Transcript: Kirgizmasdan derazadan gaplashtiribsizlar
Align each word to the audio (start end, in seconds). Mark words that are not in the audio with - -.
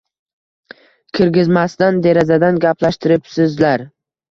Kirgizmasdan 1.17 2.01
derazadan 2.07 2.59
gaplashtiribsizlar 2.67 3.89